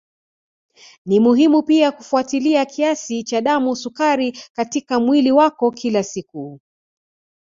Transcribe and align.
Ni 1.05 1.19
muhimu 1.19 1.63
pia 1.63 1.91
kufuatilia 1.91 2.65
kiasi 2.65 3.23
cha 3.23 3.41
damu 3.41 3.75
sukari 3.75 4.31
katika 4.53 4.99
mwili 4.99 5.31
wako 5.31 5.71
kila 5.71 6.03
siku 6.03 6.59